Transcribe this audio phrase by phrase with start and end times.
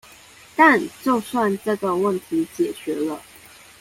[0.55, 3.21] 但就算這個問題解決了